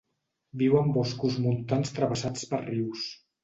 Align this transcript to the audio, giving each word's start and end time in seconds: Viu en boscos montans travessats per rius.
Viu 0.61 0.77
en 0.79 0.89
boscos 0.95 1.37
montans 1.45 1.95
travessats 2.01 2.51
per 2.55 2.65
rius. 2.67 3.09